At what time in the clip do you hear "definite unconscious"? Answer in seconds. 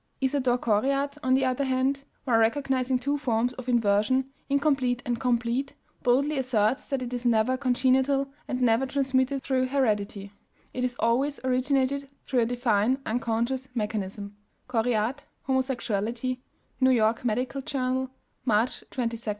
12.47-13.67